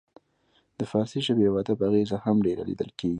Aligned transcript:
د 0.79 0.81
فارسي 0.91 1.19
ژبې 1.27 1.45
او 1.49 1.55
ادب 1.61 1.79
اغیزه 1.87 2.17
هم 2.25 2.37
ډیره 2.45 2.63
لیدل 2.69 2.89
کیږي 2.97 3.09